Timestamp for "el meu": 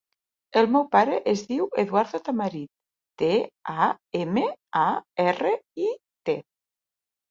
0.61-0.85